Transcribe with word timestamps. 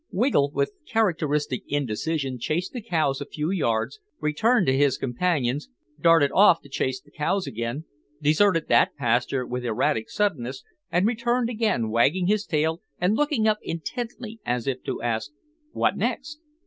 Wiggle, 0.09 0.49
with 0.51 0.71
characteristic 0.87 1.61
indecision, 1.67 2.39
chased 2.39 2.73
the 2.73 2.81
cows 2.81 3.21
a 3.21 3.25
few 3.27 3.51
yards, 3.51 3.99
returned 4.19 4.65
to 4.65 4.75
his 4.75 4.97
companions, 4.97 5.69
darted 5.99 6.31
off 6.31 6.59
to 6.61 6.69
chase 6.69 6.99
the 6.99 7.11
cows 7.11 7.45
again, 7.45 7.85
deserted 8.19 8.67
that 8.67 8.95
pastime 8.95 9.47
with 9.47 9.63
erratic 9.63 10.09
suddenness, 10.09 10.63
and 10.91 11.05
returned 11.05 11.51
again 11.51 11.91
wagging 11.91 12.25
his 12.25 12.47
tail 12.47 12.81
and 12.99 13.15
looking 13.15 13.47
up 13.47 13.59
intently 13.61 14.39
as 14.43 14.65
if 14.65 14.81
to 14.85 15.03
ask, 15.03 15.29
"What 15.71 15.95
next?" 15.95 16.39